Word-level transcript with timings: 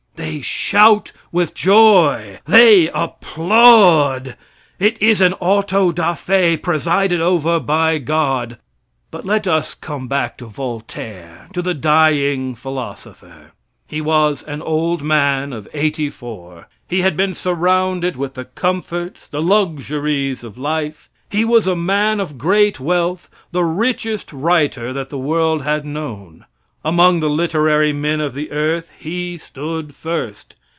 They 0.15 0.41
shout 0.41 1.11
with 1.31 1.55
joy. 1.55 2.39
They 2.45 2.89
applaud. 2.89 4.37
It 4.77 5.01
is 5.01 5.19
an 5.19 5.33
auto 5.39 5.91
da 5.91 6.13
fe, 6.13 6.57
presided 6.57 7.19
over 7.19 7.59
by 7.59 7.97
God. 7.97 8.59
But 9.09 9.25
let 9.25 9.47
us 9.47 9.73
come 9.73 10.07
back 10.07 10.37
to 10.37 10.45
Voltaire 10.45 11.49
to 11.53 11.61
the 11.63 11.73
dying 11.73 12.53
philosopher. 12.53 13.53
He 13.87 13.99
was 13.99 14.43
an 14.43 14.61
old 14.61 15.01
man 15.01 15.51
of 15.53 15.67
84. 15.73 16.67
He 16.87 17.01
had 17.01 17.17
been 17.17 17.33
surrounded 17.33 18.15
with 18.15 18.35
the 18.35 18.45
comforts, 18.45 19.27
the 19.27 19.41
luxuries 19.41 20.43
of 20.43 20.57
life. 20.57 21.09
He 21.31 21.43
was 21.43 21.65
a 21.65 21.75
man 21.75 22.19
of 22.19 22.37
great 22.37 22.79
wealth, 22.79 23.27
the 23.51 23.63
richest 23.65 24.31
writer 24.31 24.93
that 24.93 25.09
the 25.09 25.17
world 25.17 25.63
had 25.63 25.83
known. 25.83 26.45
Among 26.83 27.19
the 27.19 27.29
literary 27.29 27.93
men 27.93 28.19
of 28.19 28.33
the 28.33 28.49
earth 28.51 28.89
he 28.97 29.37
stood 29.37 29.93
first. 29.93 30.55